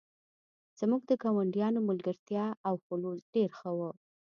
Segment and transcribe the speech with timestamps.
[0.79, 3.79] زموږ د ګاونډیانو ملګرتیا او خلوص ډیر ښه و